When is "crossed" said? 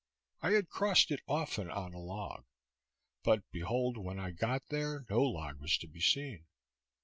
0.71-1.11